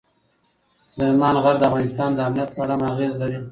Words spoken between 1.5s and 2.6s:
د افغانستان د امنیت په